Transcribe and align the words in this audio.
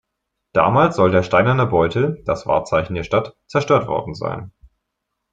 Damals 0.53 0.95
soll 0.95 1.11
der 1.11 1.21
Steinerne 1.21 1.67
Beutel, 1.67 2.23
das 2.25 2.47
Wahrzeichen 2.47 2.95
der 2.95 3.03
Stadt, 3.03 3.37
zerstört 3.45 3.85
worden 3.87 4.15
sein. 4.15 4.51